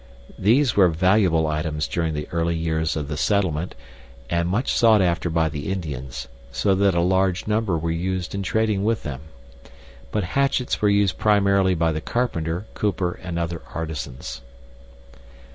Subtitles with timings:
[0.39, 3.75] These were valuable items during the early years of the settlement,
[4.31, 8.41] and much sought after by the Indians, so that a large number were used in
[8.41, 9.21] trading with them.
[10.11, 14.41] But hatchets were used primarily by the carpenter, cooper, and other artisans.